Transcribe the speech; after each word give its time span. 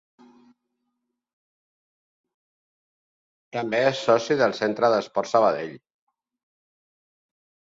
També 3.59 3.81
és 3.91 4.01
soci 4.09 4.39
del 4.41 4.57
Centre 4.61 4.91
d'Esports 4.95 5.37
Sabadell. 5.37 5.77